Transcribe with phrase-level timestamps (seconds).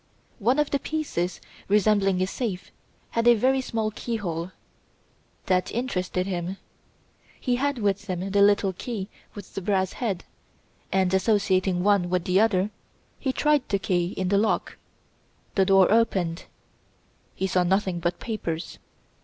[0.39, 2.71] One of the pieces, resembling a safe,
[3.11, 4.51] had a very small keyhole.
[5.45, 6.57] That interested him!
[7.39, 10.25] He had with him the little key with the brass head,
[10.91, 12.71] and, associating one with the other,
[13.19, 14.77] he tried the key in the lock.
[15.53, 16.45] The door opened.
[17.35, 18.79] He saw nothing but papers.